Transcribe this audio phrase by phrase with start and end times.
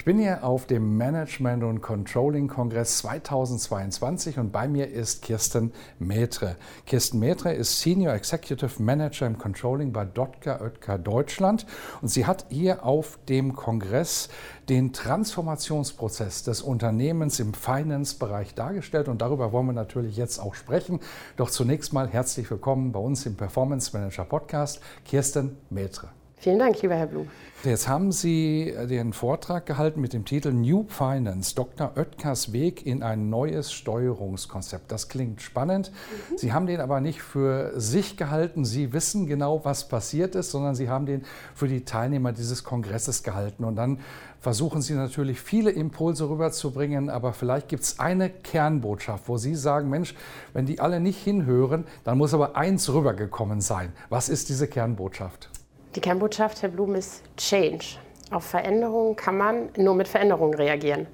[0.00, 5.74] Ich bin hier auf dem Management und Controlling Kongress 2022 und bei mir ist Kirsten
[5.98, 6.56] Metre.
[6.86, 11.66] Kirsten Metre ist Senior Executive Manager im Controlling bei Dotka Oetker Deutschland
[12.00, 14.30] und sie hat hier auf dem Kongress
[14.70, 21.00] den Transformationsprozess des Unternehmens im Finance-Bereich dargestellt und darüber wollen wir natürlich jetzt auch sprechen.
[21.36, 26.08] Doch zunächst mal herzlich willkommen bei uns im Performance Manager Podcast, Kirsten Metre.
[26.40, 27.28] Vielen Dank, lieber Herr Blum.
[27.64, 31.92] Jetzt haben Sie den Vortrag gehalten mit dem Titel New Finance, Dr.
[31.98, 34.90] Oetkers Weg in ein neues Steuerungskonzept.
[34.90, 35.92] Das klingt spannend.
[36.30, 36.38] Mhm.
[36.38, 38.64] Sie haben den aber nicht für sich gehalten.
[38.64, 43.22] Sie wissen genau, was passiert ist, sondern Sie haben den für die Teilnehmer dieses Kongresses
[43.22, 43.64] gehalten.
[43.64, 44.00] Und dann
[44.40, 49.90] versuchen Sie natürlich viele Impulse rüberzubringen, aber vielleicht gibt es eine Kernbotschaft, wo Sie sagen,
[49.90, 50.14] Mensch,
[50.54, 53.92] wenn die alle nicht hinhören, dann muss aber eins rübergekommen sein.
[54.08, 55.50] Was ist diese Kernbotschaft?
[55.96, 57.96] Die Kernbotschaft, Herr Blum, ist Change.
[58.30, 61.08] Auf Veränderungen kann man nur mit Veränderungen reagieren.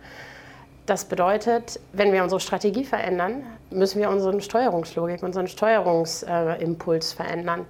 [0.84, 7.64] Das bedeutet, wenn wir unsere Strategie verändern, müssen wir unsere Steuerungslogik, unseren Steuerungsimpuls verändern.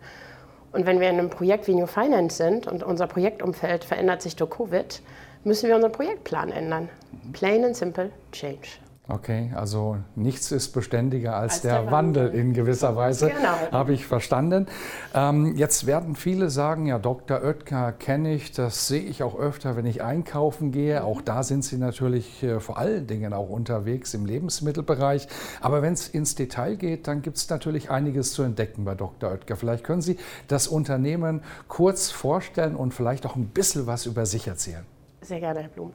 [0.73, 4.34] Und wenn wir in einem Projekt wie New Finance sind und unser Projektumfeld verändert sich
[4.34, 5.01] durch Covid,
[5.45, 6.89] müssen wir unseren Projektplan ändern.
[7.33, 8.81] Plain and simple, change.
[9.09, 12.25] Okay, also nichts ist beständiger als, als der, der Wandel.
[12.25, 12.41] Wandel.
[12.41, 13.71] in gewisser Weise, genau.
[13.71, 14.67] habe ich verstanden.
[15.15, 17.41] Ähm, jetzt werden viele sagen, ja, Dr.
[17.45, 21.05] Oetker kenne ich, das sehe ich auch öfter, wenn ich einkaufen gehe.
[21.05, 25.28] Auch da sind Sie natürlich äh, vor allen Dingen auch unterwegs im Lebensmittelbereich.
[25.61, 29.31] Aber wenn es ins Detail geht, dann gibt es natürlich einiges zu entdecken bei Dr.
[29.31, 29.55] Oetker.
[29.55, 30.16] Vielleicht können Sie
[30.49, 34.84] das Unternehmen kurz vorstellen und vielleicht auch ein bisschen was über sich erzählen.
[35.21, 35.93] Sehr gerne, Herr Blum.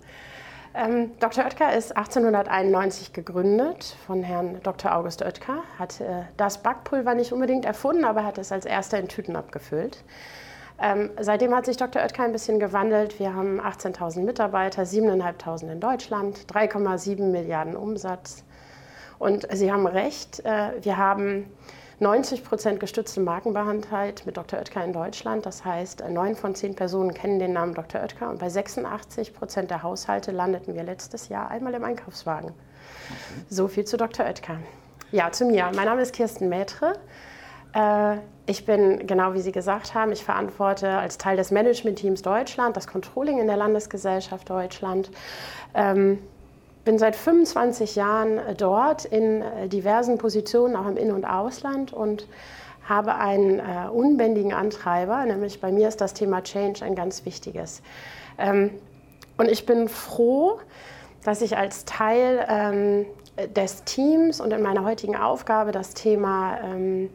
[0.73, 1.43] Ähm, Dr.
[1.43, 4.95] Oetker ist 1891 gegründet von Herrn Dr.
[4.95, 9.09] August Oetker, hat äh, das Backpulver nicht unbedingt erfunden, aber hat es als erster in
[9.09, 10.03] Tüten abgefüllt.
[10.81, 12.01] Ähm, seitdem hat sich Dr.
[12.01, 13.19] Oetker ein bisschen gewandelt.
[13.19, 18.43] Wir haben 18.000 Mitarbeiter, 7.500 in Deutschland, 3,7 Milliarden Umsatz.
[19.19, 21.51] Und Sie haben recht, äh, wir haben
[22.01, 24.57] 90 Prozent gestützte Markenbekanntheit mit Dr.
[24.57, 25.45] Oetker in Deutschland.
[25.45, 28.01] Das heißt, neun von zehn Personen kennen den Namen Dr.
[28.01, 32.49] Oetker und bei 86 Prozent der Haushalte landeten wir letztes Jahr einmal im Einkaufswagen.
[32.49, 33.45] Okay.
[33.49, 34.25] So viel zu Dr.
[34.25, 34.57] Oetker.
[35.11, 35.69] Ja, zu mir.
[35.75, 36.93] Mein Name ist Kirsten Maitre.
[37.75, 42.77] Äh, ich bin, genau wie Sie gesagt haben, ich verantworte als Teil des Managementteams Deutschland
[42.77, 45.11] das Controlling in der Landesgesellschaft Deutschland.
[45.75, 46.17] Ähm,
[46.83, 51.93] bin seit 25 Jahren äh, dort in äh, diversen Positionen, auch im In- und Ausland
[51.93, 52.27] und
[52.87, 57.81] habe einen äh, unbändigen Antreiber, nämlich bei mir ist das Thema Change ein ganz wichtiges.
[58.37, 58.71] Ähm,
[59.37, 60.59] und ich bin froh,
[61.23, 63.05] dass ich als Teil ähm,
[63.55, 67.09] des Teams und in meiner heutigen Aufgabe das Thema ähm,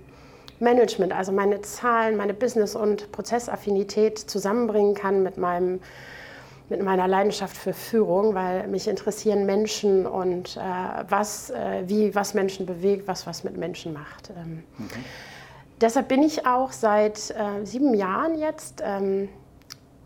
[0.61, 5.81] Management, also meine Zahlen, meine Business- und Prozessaffinität zusammenbringen kann mit meinem
[6.69, 10.61] mit meiner Leidenschaft für Führung, weil mich interessieren Menschen und äh,
[11.09, 14.31] was, äh, wie was Menschen bewegt, was was mit Menschen macht.
[14.31, 15.01] Ähm, okay.
[15.81, 19.29] Deshalb bin ich auch seit äh, sieben Jahren jetzt ähm,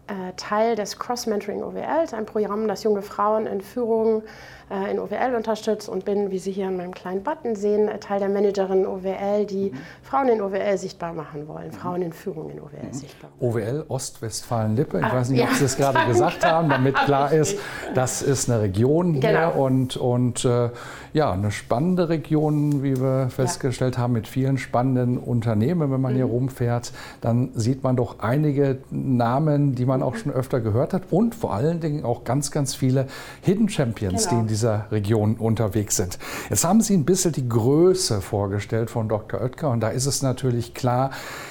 [0.09, 4.25] äh, Teil des Cross-Mentoring OWL, ein Programm, das junge Frauen in Führung äh,
[4.71, 8.21] in OWL unterstützt und bin, wie Sie hier an meinem kleinen Button sehen, äh, Teil
[8.21, 9.79] der Managerin OWL, die mhm.
[10.03, 11.73] Frauen in OWL sichtbar machen wollen, mhm.
[11.73, 12.93] Frauen in Führung in OWL mhm.
[12.93, 13.51] sichtbar machen.
[13.51, 17.59] OWL Ostwestfalen-Lippe, ich ah, weiß nicht, ob Sie es gerade gesagt haben, damit klar ist,
[17.95, 19.65] das ist eine Region hier genau.
[19.65, 20.71] und, und äh,
[21.13, 24.03] ja, eine spannende Region, wie wir festgestellt ja.
[24.03, 25.91] haben, mit vielen spannenden Unternehmen.
[25.91, 26.17] Wenn man mhm.
[26.17, 31.03] hier rumfährt, dann sieht man doch einige Namen, die man auch schon öfter gehört hat
[31.11, 33.09] und vor allen Dingen auch ganz, ganz viele
[33.43, 34.37] Hidden Champions, genau.
[34.37, 36.19] die in dieser Region unterwegs sind.
[36.49, 39.41] Jetzt haben Sie ein bisschen die Größe vorgestellt von Dr.
[39.41, 41.11] Oetker und da ist es natürlich klar,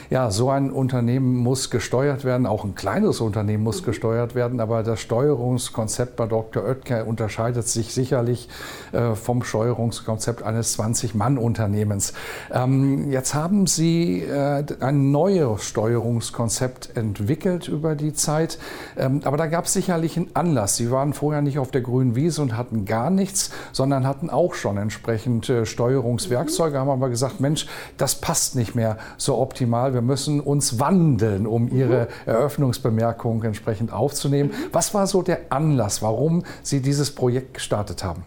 [0.10, 4.82] ja, so ein Unternehmen muss gesteuert werden, auch ein kleines Unternehmen muss gesteuert werden, aber
[4.84, 6.64] das Steuerungskonzept bei Dr.
[6.64, 8.50] Oetker unterscheidet sich sicherlich
[8.92, 12.14] äh, vom Steuerungskonzept eines 20-Mann-Unternehmens.
[12.52, 18.30] Ähm, jetzt haben Sie äh, ein neues Steuerungskonzept entwickelt über die Zeit.
[18.30, 18.60] Zeit.
[18.98, 20.78] Ähm, aber da gab es sicherlich einen Anlass.
[20.78, 24.54] Sie waren vorher nicht auf der grünen Wiese und hatten gar nichts, sondern hatten auch
[24.54, 26.80] schon entsprechend äh, Steuerungswerkzeuge, mhm.
[26.82, 27.68] haben aber gesagt, Mensch,
[27.98, 29.94] das passt nicht mehr so optimal.
[29.94, 32.32] Wir müssen uns wandeln, um Ihre mhm.
[32.32, 34.50] Eröffnungsbemerkung entsprechend aufzunehmen.
[34.50, 34.74] Mhm.
[34.74, 38.24] Was war so der Anlass, warum Sie dieses Projekt gestartet haben?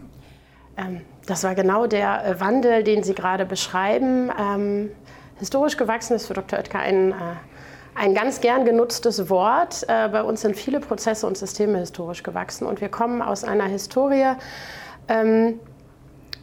[0.77, 4.29] Ähm, das war genau der äh, Wandel, den Sie gerade beschreiben.
[4.39, 4.89] Ähm,
[5.39, 6.59] historisch gewachsen ist für Dr.
[6.59, 7.13] Oetker ein, äh,
[7.95, 9.83] ein ganz gern genutztes Wort.
[9.87, 13.65] Äh, bei uns sind viele Prozesse und Systeme historisch gewachsen und wir kommen aus einer
[13.65, 14.33] Historie,
[15.07, 15.59] ähm,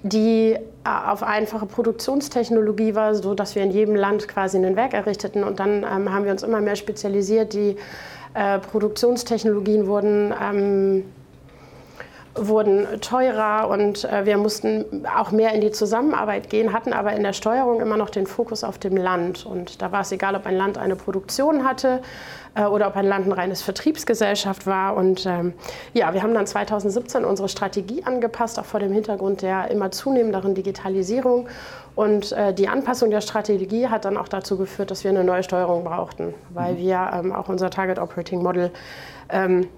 [0.02, 4.94] die äh, auf einfache Produktionstechnologie war, so dass wir in jedem Land quasi ein Werk
[4.94, 7.53] errichteten und dann ähm, haben wir uns immer mehr spezialisiert.
[7.53, 7.76] Die
[8.35, 11.05] äh, Produktionstechnologien wurden ähm,
[12.49, 17.23] wurden teurer und äh, wir mussten auch mehr in die Zusammenarbeit gehen, hatten aber in
[17.23, 19.47] der Steuerung immer noch den Fokus auf dem Land.
[19.47, 22.01] Und da war es egal, ob ein Land eine Produktion hatte
[22.55, 24.97] äh, oder ob ein Land ein reines Vertriebsgesellschaft war.
[24.97, 25.55] Und ähm,
[25.93, 30.55] ja, wir haben dann 2017 unsere Strategie angepasst, auch vor dem Hintergrund der immer zunehmenderen
[30.55, 31.49] Digitalisierung.
[31.95, 35.43] Und äh, die Anpassung der Strategie hat dann auch dazu geführt, dass wir eine neue
[35.43, 36.79] Steuerung brauchten, weil mhm.
[36.79, 38.71] wir ähm, auch unser Target Operating Model
[39.29, 39.69] ähm,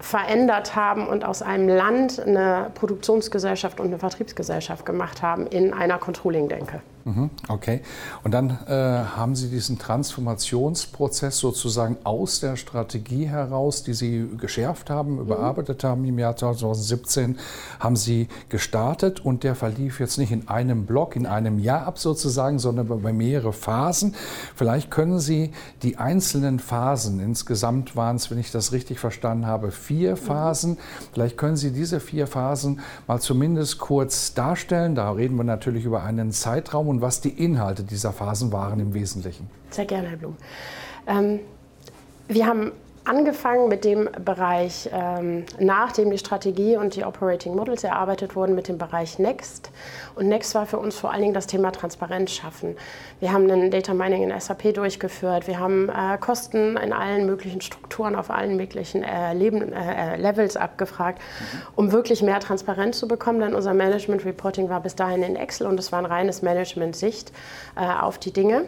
[0.00, 5.98] verändert haben und aus einem Land eine Produktionsgesellschaft und eine Vertriebsgesellschaft gemacht haben in einer
[5.98, 6.80] Controlling-Denke.
[7.08, 7.80] Mhm, okay.
[8.22, 14.90] Und dann äh, haben Sie diesen Transformationsprozess sozusagen aus der Strategie heraus, die Sie geschärft
[14.90, 15.20] haben, mhm.
[15.20, 17.38] überarbeitet haben im Jahr 2017,
[17.80, 21.98] haben Sie gestartet und der verlief jetzt nicht in einem Block, in einem Jahr ab
[21.98, 24.14] sozusagen, sondern bei mehrere Phasen.
[24.54, 25.52] Vielleicht können Sie
[25.82, 30.16] die einzelnen Phasen, insgesamt waren es, wenn ich das richtig verstanden habe, vier mhm.
[30.16, 30.78] Phasen,
[31.14, 34.94] vielleicht können Sie diese vier Phasen mal zumindest kurz darstellen.
[34.94, 38.80] Da reden wir natürlich über einen Zeitraum und und was die Inhalte dieser Phasen waren
[38.80, 39.48] im Wesentlichen.
[39.70, 40.36] Sehr gerne, Herr Blum.
[41.06, 41.40] Ähm,
[42.26, 42.72] wir haben
[43.08, 48.68] angefangen mit dem Bereich, ähm, nachdem die Strategie und die Operating Models erarbeitet wurden, mit
[48.68, 49.70] dem Bereich Next.
[50.14, 52.76] Und Next war für uns vor allen Dingen das Thema Transparenz schaffen.
[53.20, 55.46] Wir haben ein Data Mining in SAP durchgeführt.
[55.46, 60.56] Wir haben äh, Kosten in allen möglichen Strukturen auf allen möglichen äh, Leben, äh, Levels
[60.56, 61.20] abgefragt,
[61.76, 63.40] um wirklich mehr Transparenz zu bekommen.
[63.40, 67.32] Denn unser Management Reporting war bis dahin in Excel und es war ein reines Management-Sicht
[67.76, 68.66] äh, auf die Dinge.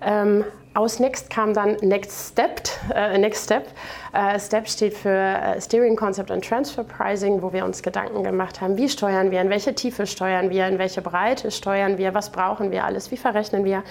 [0.00, 0.44] Ähm,
[0.74, 2.62] aus Next kam dann Next Step.
[2.94, 3.66] Äh, Next Step.
[4.12, 8.60] Äh, Step steht für äh, Steering Concept and Transfer Pricing, wo wir uns Gedanken gemacht
[8.60, 12.30] haben, wie steuern wir, in welche Tiefe steuern wir, in welche Breite steuern wir, was
[12.30, 13.82] brauchen wir alles, wie verrechnen wir.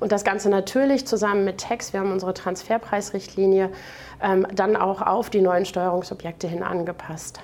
[0.00, 1.92] Und das Ganze natürlich zusammen mit Text.
[1.92, 3.70] Wir haben unsere Transferpreisrichtlinie
[4.22, 7.40] ähm, dann auch auf die neuen Steuerungsobjekte hin angepasst.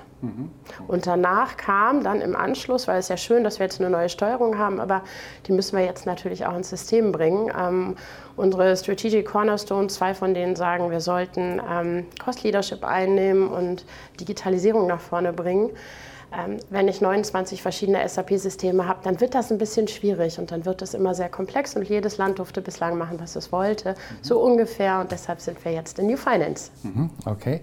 [0.86, 4.08] Und danach kam dann im Anschluss, weil es ja schön, dass wir jetzt eine neue
[4.08, 5.02] Steuerung haben, aber
[5.46, 7.50] die müssen wir jetzt natürlich auch ins System bringen.
[7.58, 7.96] Ähm,
[8.36, 13.84] unsere Strategic Cornerstone, zwei von denen sagen, wir sollten ähm, Cost Leadership einnehmen und
[14.20, 15.70] Digitalisierung nach vorne bringen.
[16.34, 20.64] Ähm, wenn ich 29 verschiedene SAP-Systeme habe, dann wird das ein bisschen schwierig und dann
[20.64, 23.94] wird das immer sehr komplex und jedes Land durfte bislang machen, was es wollte, mhm.
[24.22, 26.70] so ungefähr und deshalb sind wir jetzt in New Finance.
[26.82, 27.60] Mhm, okay.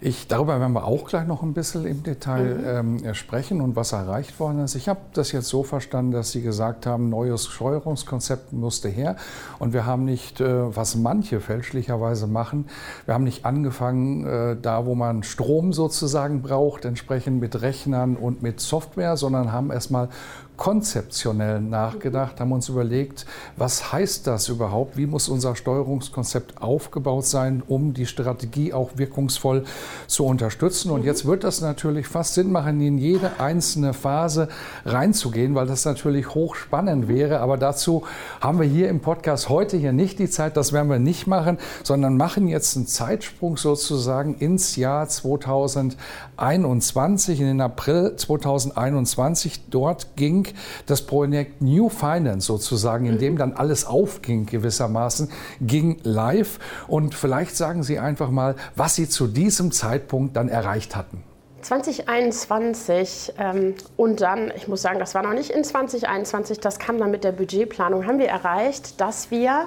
[0.00, 3.02] Ich, darüber werden wir auch gleich noch ein bisschen im Detail mhm.
[3.04, 4.76] ähm, sprechen und was erreicht worden ist.
[4.76, 9.16] Ich habe das jetzt so verstanden, dass Sie gesagt haben, neues Steuerungskonzept musste her.
[9.58, 12.66] Und wir haben nicht, äh, was manche fälschlicherweise machen,
[13.06, 18.40] wir haben nicht angefangen, äh, da wo man Strom sozusagen braucht, entsprechend mit Rechnern und
[18.40, 20.10] mit Software, sondern haben erstmal
[20.58, 23.24] konzeptionell nachgedacht, haben uns überlegt,
[23.56, 24.96] was heißt das überhaupt?
[24.96, 29.62] Wie muss unser Steuerungskonzept aufgebaut sein, um die Strategie auch wirkungsvoll
[30.08, 30.90] zu unterstützen?
[30.90, 34.48] Und jetzt wird das natürlich fast Sinn machen, in jede einzelne Phase
[34.84, 37.38] reinzugehen, weil das natürlich hochspannend wäre.
[37.38, 38.02] Aber dazu
[38.40, 41.58] haben wir hier im Podcast heute hier nicht die Zeit, das werden wir nicht machen,
[41.84, 49.68] sondern machen jetzt einen Zeitsprung sozusagen ins Jahr 2021, in den April 2021.
[49.70, 50.47] Dort ging
[50.86, 56.58] das Projekt New Finance sozusagen, in dem dann alles aufging gewissermaßen, ging live.
[56.86, 61.22] Und vielleicht sagen Sie einfach mal, was Sie zu diesem Zeitpunkt dann erreicht hatten.
[61.62, 66.98] 2021 ähm, und dann, ich muss sagen, das war noch nicht in 2021, das kam
[66.98, 69.66] dann mit der Budgetplanung, haben wir erreicht, dass wir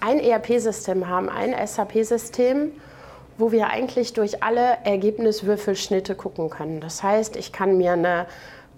[0.00, 2.72] ein ERP-System haben, ein SAP-System,
[3.38, 6.80] wo wir eigentlich durch alle Ergebniswürfelschnitte gucken können.
[6.80, 8.26] Das heißt, ich kann mir eine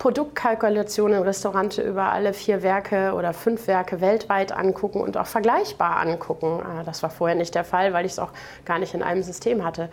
[0.03, 5.99] Produktkalkulationen in Restaurante über alle vier Werke oder fünf Werke weltweit angucken und auch vergleichbar
[5.99, 6.61] angucken.
[6.61, 8.33] Ah, das war vorher nicht der Fall, weil ich es auch
[8.65, 9.89] gar nicht in einem System hatte.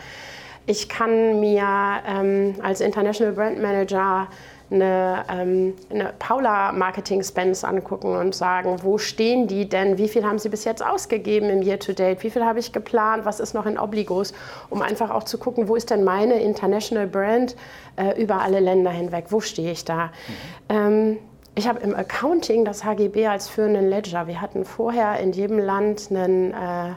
[0.66, 1.64] Ich kann mir
[2.08, 4.30] ähm, als International Brand Manager
[4.72, 9.98] eine, ähm, eine Paula Marketing Spends angucken und sagen, wo stehen die denn?
[9.98, 12.24] Wie viel haben sie bis jetzt ausgegeben im Year to Date?
[12.24, 13.26] Wie viel habe ich geplant?
[13.26, 14.34] Was ist noch in Obligos?
[14.70, 17.56] Um einfach auch zu gucken, wo ist denn meine International Brand
[17.96, 19.26] äh, über alle Länder hinweg?
[19.30, 20.06] Wo stehe ich da?
[20.06, 20.12] Mhm.
[20.70, 21.18] Ähm,
[21.56, 24.28] ich habe im Accounting das HGB als führenden Ledger.
[24.28, 26.94] Wir hatten vorher in jedem Land einen äh,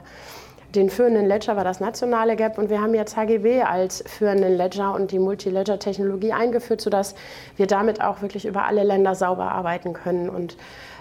[0.75, 4.95] den führenden Ledger war das nationale Gap und wir haben jetzt HGB als führenden Ledger
[4.95, 7.15] und die Multi-Ledger-Technologie eingeführt, sodass
[7.57, 10.31] wir damit auch wirklich über alle Länder sauber arbeiten können.
[10.31, 10.57] Und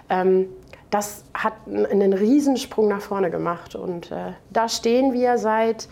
[0.09, 0.49] ähm,
[0.89, 3.75] das hat einen Riesensprung nach vorne gemacht.
[3.75, 5.87] Und äh, da stehen wir seit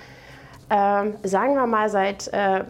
[0.69, 2.63] ähm, sagen wir mal seit äh,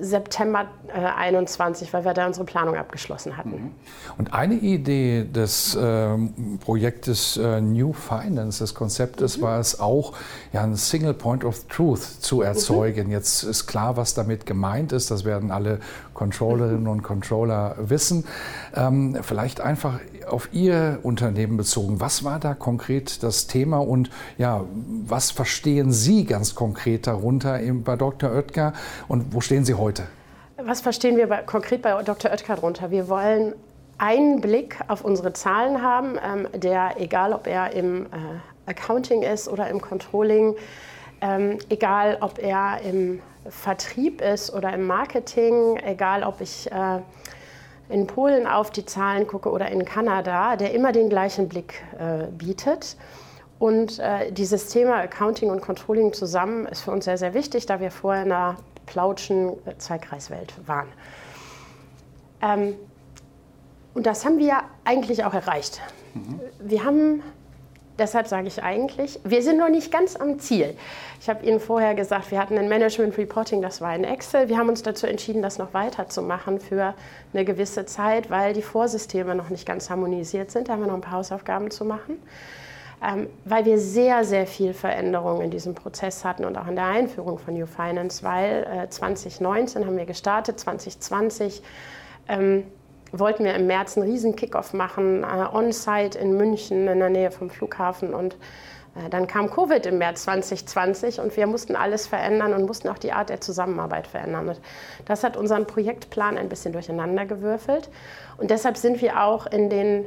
[0.00, 3.50] September äh, 21, weil wir da unsere Planung abgeschlossen hatten.
[3.50, 3.70] Mhm.
[4.18, 6.16] Und eine Idee des äh,
[6.60, 9.42] Projektes äh, New Finance, des Konzeptes, mhm.
[9.42, 10.12] war es auch,
[10.52, 13.06] ja, einen Single Point of Truth zu erzeugen.
[13.06, 13.12] Mhm.
[13.12, 15.10] Jetzt ist klar, was damit gemeint ist.
[15.10, 15.80] Das werden alle
[16.12, 18.26] Controllerinnen und Controller wissen.
[18.74, 22.00] Ähm, vielleicht einfach auf Ihr Unternehmen bezogen.
[22.00, 24.64] Was war da konkret das Thema und ja,
[25.06, 28.32] was verstehen Sie ganz konkret darunter bei Dr.
[28.32, 28.72] Oetker
[29.08, 30.04] und wo stehen Sie heute?
[30.56, 32.30] Was verstehen wir bei, konkret bei Dr.
[32.30, 32.90] Oetker darunter?
[32.90, 33.54] Wir wollen
[33.98, 38.08] einen Blick auf unsere Zahlen haben, ähm, der, egal ob er im äh,
[38.66, 40.54] Accounting ist oder im Controlling,
[41.20, 47.00] ähm, egal ob er im Vertrieb ist oder im Marketing, egal ob ich äh,
[47.88, 52.26] in Polen auf die Zahlen gucke oder in Kanada, der immer den gleichen Blick äh,
[52.26, 52.96] bietet.
[53.58, 57.80] Und äh, dieses Thema Accounting und Controlling zusammen ist für uns sehr, sehr wichtig, da
[57.80, 60.88] wir vorher in einer plautschen äh, Zweikreiswelt waren.
[62.42, 62.74] Ähm,
[63.94, 65.80] und das haben wir eigentlich auch erreicht.
[66.14, 66.40] Mhm.
[66.60, 67.22] Wir haben
[67.98, 70.76] Deshalb sage ich eigentlich, wir sind noch nicht ganz am Ziel.
[71.20, 74.48] Ich habe Ihnen vorher gesagt, wir hatten ein Management Reporting, das war in Excel.
[74.48, 76.94] Wir haben uns dazu entschieden, das noch weiterzumachen für
[77.32, 80.68] eine gewisse Zeit, weil die Vorsysteme noch nicht ganz harmonisiert sind.
[80.68, 82.20] Da haben wir noch ein paar Hausaufgaben zu machen.
[83.02, 86.86] Ähm, weil wir sehr, sehr viel Veränderung in diesem Prozess hatten und auch in der
[86.86, 91.62] Einführung von New Finance, weil äh, 2019 haben wir gestartet, 2020
[92.28, 92.64] ähm,
[93.12, 97.30] wollten wir im März einen riesen Kickoff machen, äh, on-site in München in der Nähe
[97.30, 98.36] vom Flughafen und
[98.96, 102.98] äh, dann kam Covid im März 2020 und wir mussten alles verändern und mussten auch
[102.98, 104.48] die Art der Zusammenarbeit verändern.
[104.48, 104.60] Und
[105.04, 107.90] das hat unseren Projektplan ein bisschen durcheinander gewürfelt.
[108.38, 110.06] Und deshalb sind wir auch in den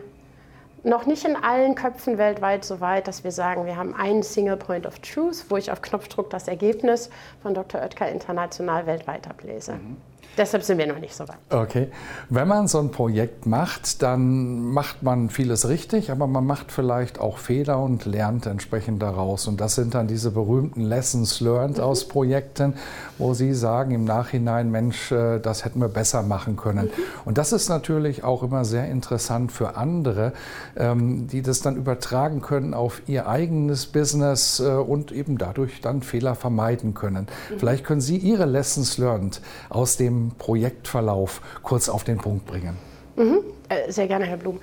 [0.83, 4.55] noch nicht in allen Köpfen weltweit so weit, dass wir sagen, wir haben einen Single
[4.55, 7.09] Point of Truth, wo ich auf Knopfdruck das Ergebnis
[7.41, 7.81] von Dr.
[7.81, 9.73] Oetker international weltweit ablese.
[9.73, 9.97] Mhm.
[10.39, 11.35] Deshalb sind wir noch nicht so weit.
[11.49, 11.89] Okay.
[12.29, 17.19] Wenn man so ein Projekt macht, dann macht man vieles richtig, aber man macht vielleicht
[17.19, 19.47] auch Fehler und lernt entsprechend daraus.
[19.49, 21.83] Und das sind dann diese berühmten Lessons learned mhm.
[21.83, 22.75] aus Projekten,
[23.17, 26.85] wo Sie sagen im Nachhinein, Mensch, äh, das hätten wir besser machen können.
[26.85, 27.03] Mhm.
[27.25, 30.31] Und das ist natürlich auch immer sehr interessant für andere,
[30.77, 36.01] ähm, die das dann übertragen können auf ihr eigenes Business äh, und eben dadurch dann
[36.01, 37.27] Fehler vermeiden können.
[37.49, 37.59] Mhm.
[37.59, 42.77] Vielleicht können Sie Ihre Lessons learned aus dem Projektverlauf kurz auf den Punkt bringen?
[43.15, 43.39] Mhm.
[43.67, 44.59] Äh, sehr gerne, Herr Blum.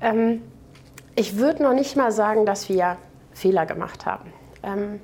[0.00, 0.42] Ähm,
[1.14, 2.96] ich würde noch nicht mal sagen, dass wir
[3.32, 4.32] Fehler gemacht haben.
[4.62, 5.00] Ähm,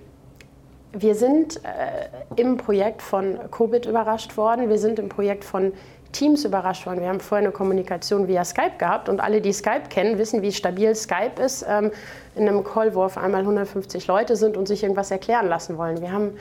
[0.92, 4.68] wir sind äh, im Projekt von Covid überrascht worden.
[4.68, 5.72] Wir sind im Projekt von
[6.12, 7.00] Teams überrascht worden.
[7.00, 10.52] Wir haben vorher eine Kommunikation via Skype gehabt und alle, die Skype kennen, wissen, wie
[10.52, 11.90] stabil Skype ist ähm,
[12.36, 16.00] in einem Call, wo auf einmal 150 Leute sind und sich irgendwas erklären lassen wollen.
[16.02, 16.32] Wir haben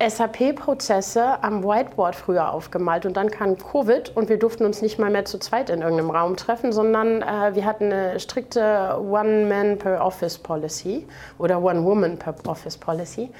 [0.00, 5.10] SAP-Prozesse am Whiteboard früher aufgemalt und dann kam Covid und wir durften uns nicht mal
[5.10, 11.06] mehr zu zweit in irgendeinem Raum treffen, sondern äh, wir hatten eine strikte One-Man-per-Office-Policy
[11.38, 13.30] oder One-Woman-per-Office-Policy.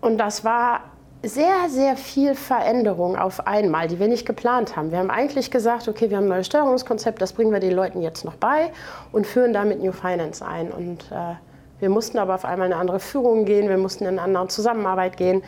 [0.00, 0.80] Und das war
[1.22, 4.90] sehr, sehr viel Veränderung auf einmal, die wir nicht geplant haben.
[4.90, 8.00] Wir haben eigentlich gesagt, okay, wir haben ein neues Steuerungskonzept, das bringen wir den Leuten
[8.00, 8.72] jetzt noch bei
[9.12, 10.72] und führen damit New Finance ein.
[10.72, 11.34] Und äh,
[11.80, 15.16] wir mussten aber auf einmal eine andere Führung gehen, wir mussten in eine andere Zusammenarbeit
[15.16, 15.42] gehen.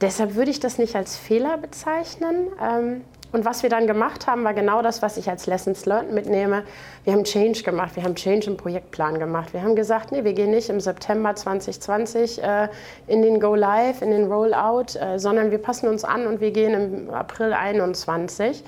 [0.00, 2.48] Deshalb würde ich das nicht als Fehler bezeichnen.
[2.62, 3.02] Ähm,
[3.32, 6.64] und was wir dann gemacht haben, war genau das, was ich als Lessons Learned mitnehme.
[7.04, 9.52] Wir haben Change gemacht, wir haben Change im Projektplan gemacht.
[9.52, 12.68] Wir haben gesagt, nee, wir gehen nicht im September 2020 äh,
[13.06, 16.50] in den Go Live, in den Rollout, äh, sondern wir passen uns an und wir
[16.50, 18.64] gehen im April 21.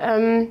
[0.00, 0.48] Ähm,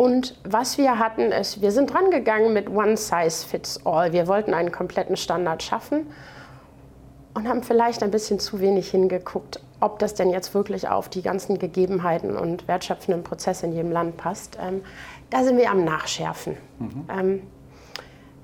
[0.00, 4.14] und was wir hatten, ist, wir sind dran gegangen mit One Size Fits All.
[4.14, 6.06] Wir wollten einen kompletten Standard schaffen
[7.34, 11.20] und haben vielleicht ein bisschen zu wenig hingeguckt, ob das denn jetzt wirklich auf die
[11.20, 14.56] ganzen Gegebenheiten und wertschöpfenden Prozesse in jedem Land passt.
[14.58, 14.80] Ähm,
[15.28, 16.56] da sind wir am Nachschärfen.
[16.78, 17.04] Mhm.
[17.14, 17.42] Ähm,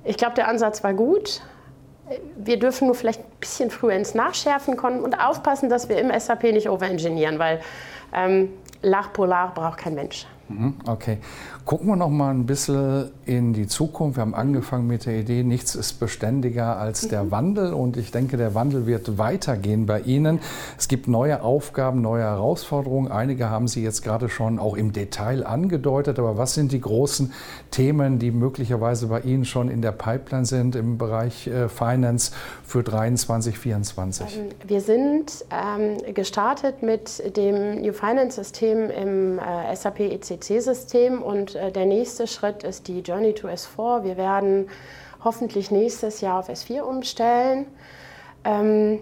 [0.05, 1.41] ich glaube, der Ansatz war gut.
[2.37, 6.11] wir dürfen nur vielleicht ein bisschen früher ins Nachschärfen kommen und aufpassen, dass wir im
[6.21, 7.63] SAP nicht overengineeren, weil
[8.13, 8.51] ähm,
[8.83, 10.27] Lach Polar braucht kein Mensch.
[10.49, 11.19] Mhm, okay.
[11.65, 14.17] Gucken wir noch mal ein bisschen in die Zukunft.
[14.17, 17.31] Wir haben angefangen mit der Idee, nichts ist beständiger als der mhm.
[17.33, 17.73] Wandel.
[17.73, 20.39] Und ich denke, der Wandel wird weitergehen bei Ihnen.
[20.79, 23.11] Es gibt neue Aufgaben, neue Herausforderungen.
[23.11, 26.21] Einige haben Sie jetzt gerade schon auch im Detail angedeutet.
[26.21, 27.33] Aber was sind die großen
[27.73, 32.31] Themen, die möglicherweise bei Ihnen schon in der Pipeline sind im Bereich äh, Finance
[32.65, 34.39] für 2023, 2024?
[34.39, 41.23] Ähm, wir sind ähm, gestartet mit dem New Finance System im äh, SAP ECC System
[41.23, 44.05] und äh, der nächste Schritt ist die Journey to S4.
[44.05, 44.69] Wir werden
[45.23, 47.67] hoffentlich nächstes Jahr auf S4 umstellen.
[48.45, 49.01] Ähm,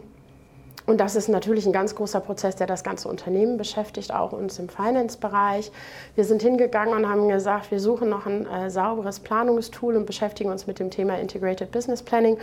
[0.86, 4.58] und das ist natürlich ein ganz großer Prozess, der das ganze Unternehmen beschäftigt, auch uns
[4.58, 5.72] im Finance-Bereich.
[6.14, 10.50] Wir sind hingegangen und haben gesagt, wir suchen noch ein äh, sauberes Planungstool und beschäftigen
[10.50, 12.36] uns mit dem Thema Integrated Business Planning.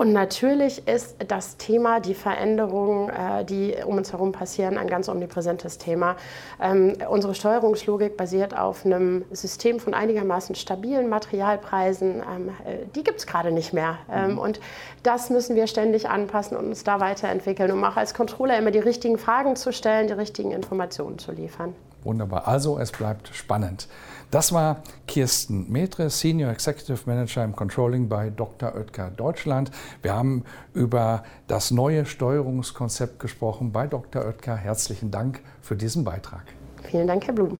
[0.00, 5.10] Und natürlich ist das Thema, die Veränderungen, äh, die um uns herum passieren, ein ganz
[5.10, 6.16] omnipräsentes Thema.
[6.58, 12.22] Ähm, unsere Steuerungslogik basiert auf einem System von einigermaßen stabilen Materialpreisen.
[12.22, 13.98] Ähm, äh, die gibt es gerade nicht mehr.
[14.10, 14.38] Ähm, mhm.
[14.38, 14.60] Und
[15.02, 18.78] das müssen wir ständig anpassen und uns da weiterentwickeln, um auch als Controller immer die
[18.78, 21.74] richtigen Fragen zu stellen, die richtigen Informationen zu liefern.
[22.04, 22.48] Wunderbar.
[22.48, 23.86] Also es bleibt spannend.
[24.30, 28.76] Das war Kirsten Metre, Senior Executive Manager im Controlling bei Dr.
[28.76, 29.72] Oetker Deutschland.
[30.02, 34.24] Wir haben über das neue Steuerungskonzept gesprochen bei Dr.
[34.24, 34.54] Oetker.
[34.54, 36.44] Herzlichen Dank für diesen Beitrag.
[36.84, 37.56] Vielen Dank, Herr Blum.